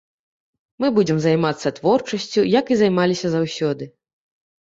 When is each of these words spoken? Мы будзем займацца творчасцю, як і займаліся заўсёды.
Мы 0.83 0.87
будзем 0.97 1.17
займацца 1.25 1.73
творчасцю, 1.79 2.41
як 2.59 2.65
і 2.75 2.77
займаліся 2.81 3.27
заўсёды. 3.35 3.83